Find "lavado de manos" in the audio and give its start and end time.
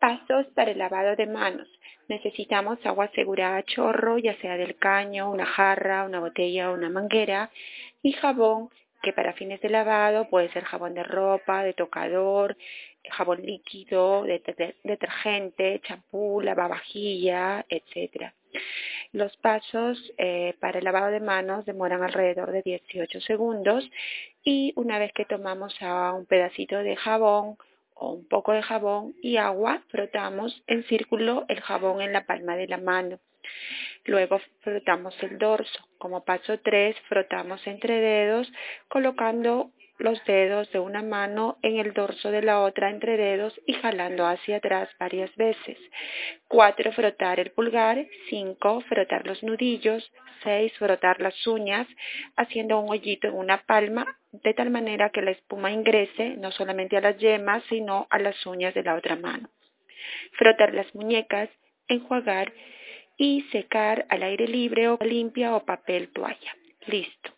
0.78-1.68, 20.84-21.64